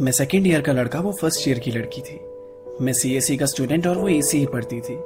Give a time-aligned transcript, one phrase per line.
[0.00, 2.20] मैं second year का लड़का, वो फ़र्स्ट ईयर की लड़की थी।
[2.80, 4.98] मैं सी का स्टूडेंट और वो ए ही पढ़ती थी।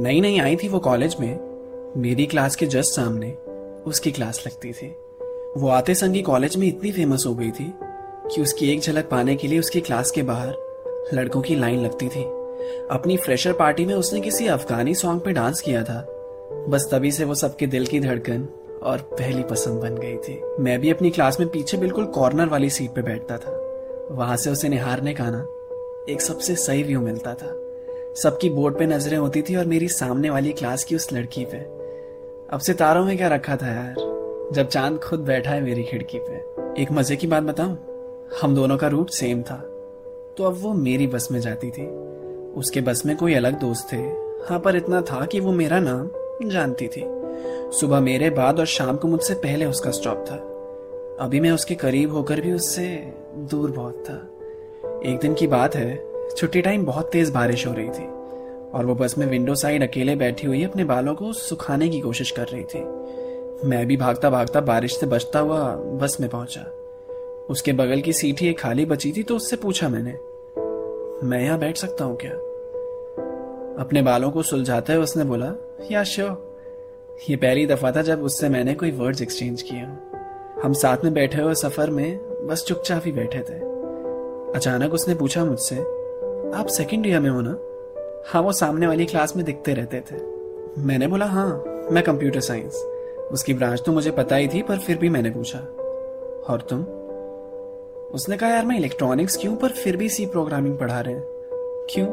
[0.00, 1.38] नई नई आई थी वो कॉलेज में।
[1.96, 3.32] मेरी क्लास के जस्ट सामने
[3.86, 4.86] उसकी क्लास लगती थी।
[5.60, 7.74] वो आते संगी कॉलेज में इतनी फ़ेमस हो गई थी
[8.34, 10.54] कि उसकी एक झलक पाने के लिए उसकी क्लास के बाहर
[11.14, 12.22] लड़कों की लाइन लगती थी।
[12.90, 16.06] अपनी फ्रेशर पार्टी में उसने किसी अफगानी सॉन्ग पे डांस किया था।
[16.68, 18.48] बस तभी से वो सबके दिल की धड़कन
[18.82, 22.70] और पहली पसंद बन गई थी। मैं भी अपनी क्लास में पीछे बिल्कुल कॉर्नर वाली
[22.70, 23.71] सीट पे बैठता था।
[24.12, 25.46] वहाँ से उसे निहारने का ना
[26.12, 27.58] एक सबसे सही व्यू मिलता था।
[28.16, 31.56] सबकी बोर्ड पे नज़रें होती थी और मेरी सामने वाली क्लास की उस लड़की पे।
[32.50, 33.94] अब सितारों में क्या रखा था यार?
[34.52, 36.34] जब चाँद खुद बैठा है मेरी खिड़की पे।
[36.82, 37.78] एक मज़े की बात बताऊँ?
[38.42, 39.56] हम दोनों का रूट सेम था।
[40.36, 41.86] तो अब वो मेरी बस में जाती थी।
[42.52, 43.96] उसके बस में कोई अलग दोस्त थे।
[44.48, 46.10] हाँ पर इतना था कि वो मेरा नाम
[46.50, 47.04] जानती थी।
[47.80, 50.48] सुबह मेरे बाद और शाम को मुझसे पहले उसका स्टॉप था।
[51.22, 52.86] अभी मैं उसके करीब होकर भी उससे
[53.50, 54.14] दूर बहुत था।
[55.10, 56.02] एक दिन की बात है,
[56.36, 58.06] छुट्टी टाइम बहुत तेज बारिश हो रही थी
[58.70, 62.30] और वो बस में विंडो साइड अकेले बैठी हुई अपने बालों को सुखाने की कोशिश
[62.30, 62.84] कर रही थी।
[63.68, 66.62] मैं भी भागता भागता बारिश से बचता हुआ बस में पहुँचा।
[67.50, 70.12] उसके बगल की सीट ही एक खाली बची थी तो उससे पूछा मैंने,
[71.28, 72.32] मैं यहाँ बैठ सकता हूँ क्या?
[73.84, 75.54] अपने बालों को सुलझाते हुए उसने बोला,
[75.92, 80.08] या श्योर। ये पहली दफ़ा था जब उससे मैंने कोई वर्ड्स एक्सचेंज किया
[80.62, 83.54] हम साथ में बैठे हुए सफ़र में बस चुपचाप ही बैठे थे।
[84.56, 85.76] अचानक उसने पूछा मुझसे,
[86.54, 87.56] आप सेकंड ईयर में हो ना?
[88.26, 90.16] हाँ वो सामने वाली क्लास में दिखते रहते थे।
[90.78, 92.74] मैंने बोला हाँ मैं कंप्यूटर साइंस
[93.32, 95.58] उसकी ब्रांच तो मुझे पता ही थी, पर फिर भी मैंने पूछा,
[96.52, 96.82] और तुम?
[98.14, 101.24] उसने कहा, यार, मैं इलेक्ट्रॉनिक्स क्यों, पर फिर भी सी प्रोग्रामिंग पढ़ा रहे हैं।
[101.90, 102.08] क्यों?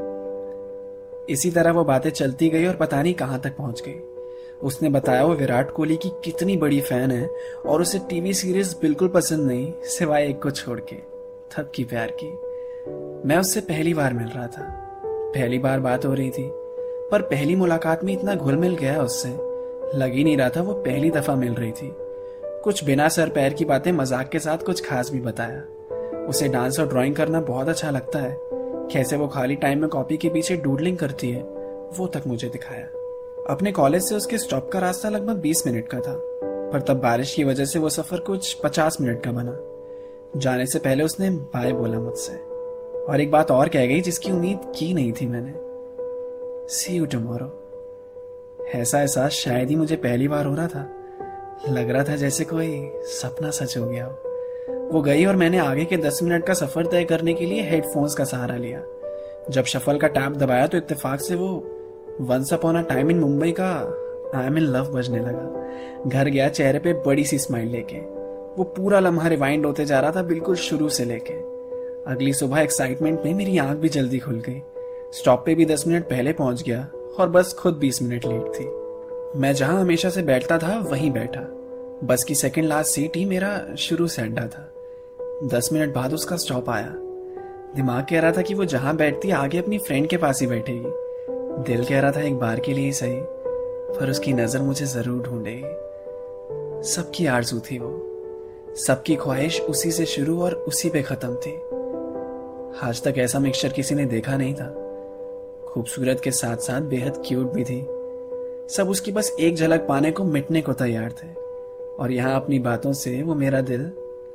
[1.30, 4.19] इसी तरह वो बातें चलती गई और पता नहीं कहाँ तक पहुँच गई।
[4.64, 7.30] उसने बताया वो विराट कोहली की कितनी बड़ी फ़ैन है
[7.66, 10.96] और उसे टीवी सीरीज़ बिल्कुल पसंद नहीं, सिवाय एक को छोड़ के।
[11.52, 12.28] थप की प्यार की।
[13.28, 14.64] मैं उससे पहली बार मिल रहा था।
[15.36, 16.50] पहली बार बात हो रही थी,
[17.12, 19.30] पर पहली मुलाकात में इतना घुल मिल गया उससे।
[19.98, 21.92] लग ही नहीं रहा था वो पहली दफ़ा मिल रही थी।
[22.64, 25.64] कुछ बिना सर पैर की बातें मज़ाक के साथ कुछ खास भी बताया।
[26.26, 28.38] उसे डांस और ड्राइंग करना बहुत अच्छा लगता है।
[28.92, 31.42] कैसे वो खाली टाइम में कॉपी के पीछे डूडलिंग करती है,
[31.98, 32.88] वो तक मुझे दिखाया।
[33.50, 36.14] अपने कॉलेज से उसके स्टॉप का रास्ता लगभग 20 मिनट का था,
[36.72, 40.80] पर तब बारिश की वजह से वो सफ़र कुछ 50 मिनट का बना। जाने से
[40.80, 42.34] पहले उसने बाय बोला मुझसे,
[43.04, 45.54] और एक बात और कह गई जिसकी उम्मीद की नहीं थी मैंने।
[46.74, 47.48] सी यू टुमारो
[48.76, 50.88] ऐसा एहसास शायद ही मुझे पहली बार हो रहा था।
[51.70, 55.86] लग रहा था जैसे कोई सपना सच हो गया हो। वो गई और मैंने आगे
[55.86, 58.84] के दस मिनट का सफ़र तय करने के लिए हेडफोन्स का सहारा लिया।
[59.50, 61.79] जब शफल का टैप दबाया तो इत्तेफाक से वो
[62.22, 63.70] once upon a time in Mumbai का
[64.36, 65.70] आई एम इन लव बजने लगा।
[66.10, 67.98] घर गया, चेहरे पे बड़ी सी स्माइल लेके।
[68.58, 71.34] वो पूरा लम्हा रिवाइंड होते जा रहा था बिल्कुल शुरू से लेके।
[72.12, 74.62] अगली सुबह एक्साइटमेंट में मेरी आँख भी जल्दी खुल गई।
[75.14, 76.88] स्टॉप पे भी दस मिनट पहले पहुँच गया
[77.20, 78.66] और बस खुद बीस मिनट लेट थी।
[79.40, 81.42] मैं जहाँ हमेशा से बैठता था, वहीं बैठा।
[82.04, 84.74] बस की सेकंड लास्ट सीट ही मेरा शुरू से अड्डा था।
[85.44, 86.94] दस मिनट बाद उसका स्टॉप आया।
[87.76, 91.09] दिमाग कह रहा था कि वो जहाँ बैठती, आगे अपनी फ्रेंड के पास ही बैठेगी।
[91.60, 96.84] दिल कह रहा था एक बार के लिए सही, पर उसकी नज़र मुझे ज़रूर ढूंढेगी
[96.90, 101.52] सबकी आरज़ू थी वो। सबकी ख्वाहिश उसी से शुरू और उसी पे खत्म थी।
[102.88, 104.68] आज तक ऐसा मिक्सचर किसी ने देखा नहीं था।
[105.68, 107.82] खूबसूरत के साथ साथ बेहद क्यूट भी थी।
[108.76, 111.34] सब उसकी बस एक झलक पाने को मिटने को तैयार थे।
[111.94, 113.92] और यहाँ अपनी बातों से वो मेरा दिल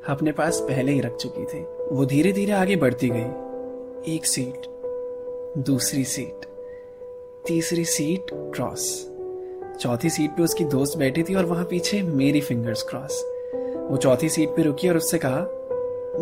[0.09, 4.67] अपने पास पहले ही रख चुकी थी। वो धीरे धीरे आगे बढ़ती गई। एक सीट
[5.59, 6.47] दूसरी सीट
[7.47, 8.85] तीसरी सीट क्रॉस
[9.81, 13.21] चौथी सीट पे उसकी दोस्त बैठी थी और वहाँ पीछे मेरी फिंगर्स क्रॉस
[13.91, 15.41] वो चौथी सीट पे रुकी और उससे कहा,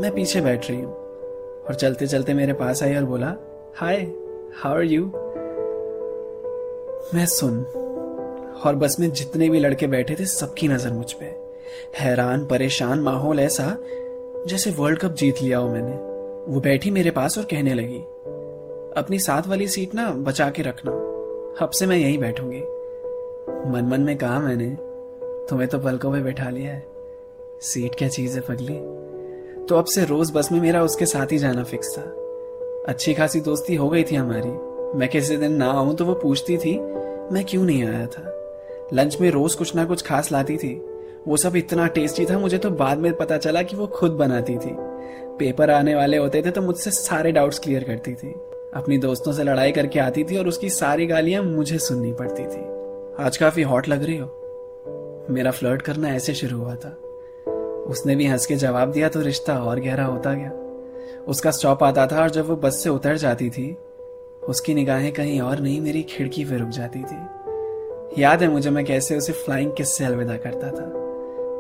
[0.01, 3.35] मैं पीछे बैठ रही हूँ। और चलते चलते मेरे पास आई और बोला
[3.77, 4.01] हाय
[4.55, 5.05] हाउ आर यू
[7.15, 7.63] मैं सुन।
[8.65, 11.27] और बस में जितने भी लड़के बैठे थे, सबकी नज़र मुझ पे।
[11.99, 13.77] हैरान, परेशान माहौल ऐसा,
[14.49, 15.95] जैसे वर्ल्ड कप जीत लिया हो मैंने।
[16.53, 18.03] वो बैठी मेरे पास और कहने लगी,
[18.97, 20.93] अपनी साथ वाली सीट ना बचा के रखना।
[21.61, 22.61] अब से मैं यहीं बैठूँगी।
[23.71, 24.77] मन मन में कहा मैंने,
[25.51, 26.87] तुम्हें तो पलकों में बैठा लिया है।
[27.61, 28.75] सीट क्या चीज़ है पगली?
[29.65, 32.03] तो अब से रोज बस में मेरा उसके साथ ही जाना फिक्स था।
[32.89, 34.51] अच्छी खासी दोस्ती हो गई थी हमारी।
[34.99, 36.79] मैं किसी दिन ना आऊँ तो वो पूछती थी,
[37.33, 38.43] मैं क्यों नहीं आया था?
[38.93, 40.87] लंच में रोज कुछ ना कुछ खास लाती थी।
[41.29, 44.57] वो सब इतना टेस्टी था, मुझे तो बाद में पता चला कि वो खुद बनाती
[44.57, 44.77] थी।
[45.39, 48.35] पेपर आने वाले होते थे तो मुझसे सारे डाउट्स क्लियर करती थी।
[48.75, 52.61] अपनी दोस्तों से लड़ाई करके आती थी और उसकी सारी गालियाँ मुझे सुननी पड़ती थी।
[53.25, 56.89] आज काफ़ी हॉट लग रही हो। मेरा फ्लर्ट करना ऐसे शुरू हुआ था।
[57.87, 60.53] उसने भी हंस के जवाब दिया तो रिश्ता और गहरा होता गया।
[61.29, 63.77] उसका स्टॉप आता था और जब वो बस से उतर जाती थी,
[64.49, 67.27] उसकी निगाहें कहीं और नहीं, मेरी खिड़की पे रुक जाती थी।
[68.23, 70.85] याद है मुझे मैं कैसे उसे फ्लाइंग किस से अलविदा करता था।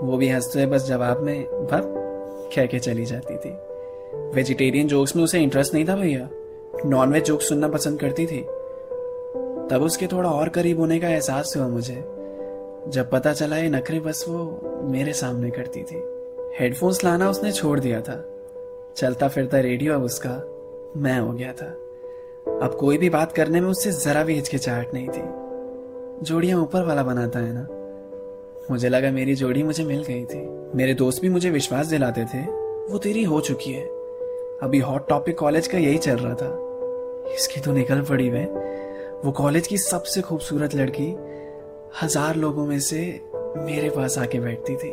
[0.07, 1.95] वो भी हँसते हुए बस जवाब में भब
[2.57, 3.57] कह के चली जाती थी।
[4.35, 6.29] वेजिटेरियन जोक्स में उसे इंटरेस्ट नहीं था भैया।
[6.87, 8.41] नॉन जोक सुनना पसंद करती थी।
[9.71, 12.05] तब उसके थोड़ा और करीब होने का एहसास हुआ मुझे।
[12.89, 16.03] जब पता चला ये नखरे बस वो मेरे सामने करती थी।
[16.61, 18.25] हेडफोन्स लाना उसने छोड़ दिया था।
[18.97, 20.31] चलता फिरता रेडियो अब उसका
[20.97, 21.67] मैं हो गया था।
[22.67, 25.23] अब कोई भी बात करने में उससे जरा भी हिचकिचाहट नहीं थी।
[26.25, 27.67] जोड़ियाँ ऊपर वाला बनाता है ना।
[28.71, 32.39] मुझे लगा मेरी जोड़ी मुझे मिल गई थी। मेरे दोस्त भी मुझे विश्वास दिलाते थे।
[32.93, 33.85] वो तेरी हो चुकी है।
[34.63, 36.62] अभी हॉट टॉपिक कॉलेज का यही चल रहा था।
[37.27, 38.45] इसकी तो निकल पड़ी वे
[39.25, 41.15] वो कॉलेज की सबसे खूबसूरत लड़की
[42.03, 43.21] हज़ार लोगों में से
[43.57, 44.89] मेरे पास आके बैठती थी।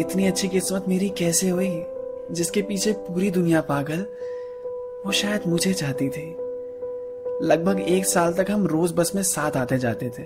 [0.00, 1.84] इतनी अच्छी किस्मत मेरी कैसे हुई,
[2.30, 4.06] जिसके पीछे पूरी दुनिया पागल,
[5.06, 6.26] वो शायद मुझे चाहती थी।
[7.42, 10.24] लगभग एक साल तक हम रोज बस में साथ आते जाते थे।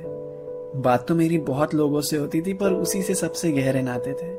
[0.80, 4.36] बात तो मेरी बहुत लोगों से होती थी, पर उसी से सबसे गहरे नाते थे।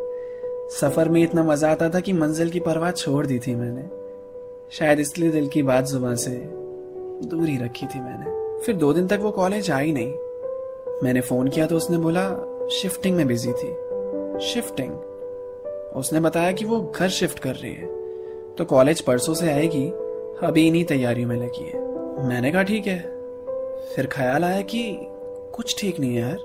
[0.70, 4.00] सफ़र में इतना मज़ा आता था कि मंजिल की परवाह छोड़ दी थी मैंने।
[4.72, 6.32] शायद इसलिए दिल की बात ज़ुबान से
[7.28, 10.14] दूरी रखी थी मैंने। फिर दो दिन तक वो कॉलेज आई नहीं।
[11.04, 12.24] मैंने फ़ोन किया तो उसने बोला
[12.72, 13.70] शिफ्टिंग में बिज़ी थी।
[14.46, 14.92] शिफ्टिंग
[15.96, 17.88] उसने बताया कि वो घर शिफ्ट कर रही है।
[18.56, 19.88] तो कॉलेज परसों से आएगी,
[20.44, 21.82] अभी इन्हीं तैयारियों में लगी है।
[22.28, 23.00] मैंने कहा, ठीक है।
[23.96, 24.98] फिर ख्याल आया कि
[25.54, 26.38] कुछ ठीक नहीं है यार।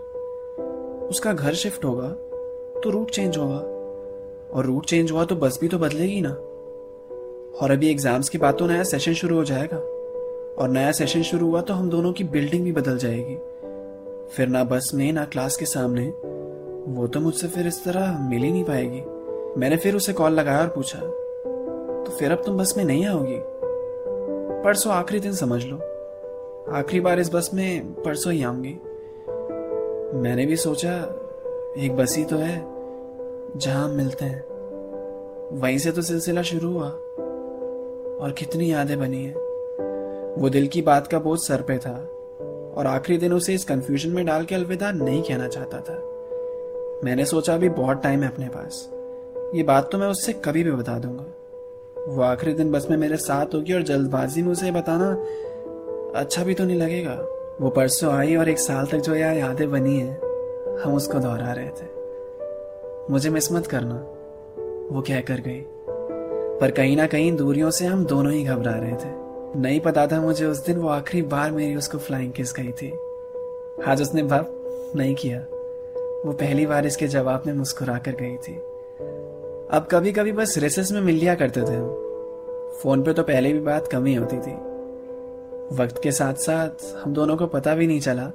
[1.11, 2.09] उसका घर शिफ्ट होगा
[2.81, 3.59] तो रूट चेंज होगा।
[4.53, 6.37] और रूट चेंज हुआ तो बस भी तो बदलेगी ना।
[7.61, 9.77] और अभी एग्ज़ाम्स के बाद तो नया सेशन शुरू हो जाएगा।
[10.57, 13.37] और नया सेशन शुरू हुआ तो हम दोनों की बिल्डिंग भी बदल जाएगी।
[14.37, 16.07] फिर ना बस में, ना क्लास के सामने।
[16.89, 19.03] वो तो मुझसे फिर इस तरह मिल ही नहीं पाएगी।
[19.61, 23.39] मैंने फिर उसे कॉल लगाया और पूछा तो फिर अब तुम बस में नहीं आओगी?
[24.65, 25.77] परसों आखिरी दिन समझ लो।
[26.73, 28.75] आखिरी बार इस बस में परसों ही आऊँगी।
[30.19, 30.93] मैंने भी सोचा,
[31.79, 32.57] एक बस ही तो है,
[33.57, 34.45] जहाँ मिलते हैं।
[35.53, 36.89] वहीं से तो सिलसिला शुरू हुआ।
[38.21, 39.35] और कितनी यादें बनी है।
[40.39, 41.95] वो दिल की बात का बोझ सर पे था
[42.77, 45.95] और आखिरी दिन उसे इस कंफ्यूजन में डाल के अलविदा नहीं कहना चाहता था।
[47.05, 48.91] मैंने सोचा अभी बहुत टाइम है अपने पास।
[49.55, 51.25] ये बात तो मैं उससे कभी भी बता दूँगा।
[52.09, 55.11] वो आखिरी दिन बस में मेरे साथ होगी और जल्दबाजी में उसे बताना
[56.21, 57.15] अच्छा भी तो नहीं लगेगा।
[57.61, 60.21] वो परसों आई और एक साल तक जो यार यादें बनी है,
[60.83, 61.95] हम उसको दोहरा रहे थे।
[63.13, 63.95] मुझे मिस मत करना,
[64.95, 65.65] वो कह कर गई।
[66.61, 69.27] पर कहीं ना कहीं दूरियों से हम दोनों ही घबरा रहे थे।
[69.61, 72.93] नहीं पता था मुझे उस दिन वो आखिरी बार मेरी उसको फ्लाइंग किस गई थी।
[73.87, 74.47] आज उसने भाव
[74.97, 75.41] नहीं किया।
[76.25, 78.55] वो पहली बार इसके जवाब में मुस्कुरा कर गई थी।
[79.71, 81.89] अब कभी कभी बस रेसेस में मिल लिया करते थे हम।
[82.83, 84.55] फ़ोन पे तो पहले भी बात कम ही होती थी।
[85.77, 88.27] वक्त के साथ साथ हम दोनों को पता भी नहीं चला,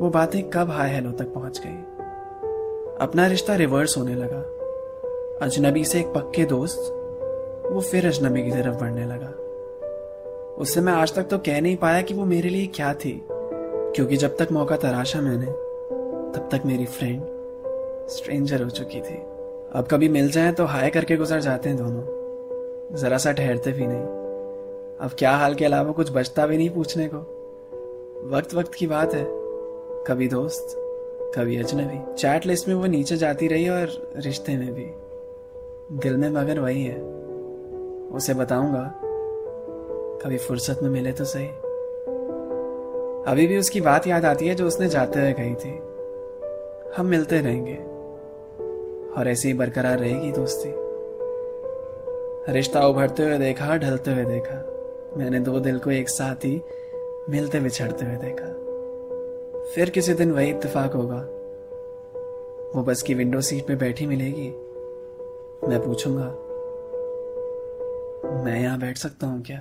[0.00, 2.04] वो बातें कब हाय हेलो तक पहुँच गई।
[3.00, 4.40] अपना रिश्ता रिवर्स होने लगा।
[5.46, 6.94] अजनबी से एक पक्के दोस्त
[7.70, 9.34] वो फिर अजनबी की तरफ़ बढ़ने लगा।
[10.58, 14.16] उससे मैं आज तक तो कह नहीं पाया कि वो मेरे लिए क्या थी, क्योंकि
[14.16, 15.46] जब तक मौका तराशा मैंने,
[16.38, 17.22] तब तक मेरी फ्रेंड
[18.08, 19.14] स्ट्रेंजर हो चुकी थी।
[19.72, 22.18] अब कभी मिल जाए तो हाय करके गुजर जाते हैं दोनों।
[22.96, 24.02] जरा सा ठहरते भी नहीं।
[25.00, 27.16] अब क्या हाल के अलावा कुछ बचता भी नहीं पूछने को।
[28.30, 29.26] वक्त वक्त की बात है।
[30.06, 30.74] कभी दोस्त,
[31.36, 34.86] कभी अजनबी। चैट लिस्ट में वो नीचे जाती रही और रिश्ते में भी।
[35.98, 37.17] दिल में मगर वही है।
[38.12, 38.94] उसे बताऊँगा।
[40.24, 41.46] कभी फुर्सत में मिले तो सही।
[43.32, 45.78] अभी भी उसकी बात याद आती है जो उसने जाते हुए कही थी।
[46.96, 47.74] हम मिलते रहेंगे।
[49.12, 50.72] और ऐसे ही बरकरार रहेगी दोस्ती।
[52.52, 54.74] रिश्ता उभरते हुए देखा, ढलते हुए देखा।
[55.16, 56.62] मैंने दो दिल को एक साथ ही
[57.30, 58.46] मिलते बिछड़ते हुए देखा।
[59.74, 61.28] फिर किसी दिन वही इत्तेफाक होगा।
[62.76, 64.48] वो बस की विंडो सीट में बैठी मिलेगी।
[65.68, 66.47] मैं पूछूँगा
[68.28, 69.58] मैं यहाँ बैठ सकता हूँ क्या?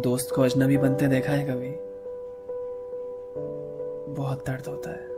[0.00, 1.70] दोस्त को अजनबी बनते देखा है कभी?
[4.14, 5.13] बहुत दर्द होता है।